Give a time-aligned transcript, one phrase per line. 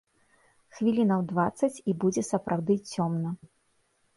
[0.77, 3.29] Хвілінаў дваццаць і будзе сапраўды цёмна.